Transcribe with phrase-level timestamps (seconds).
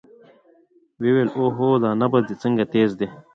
[1.01, 3.07] ويې ويل اوهو دا نبض دې څنګه تېز دى.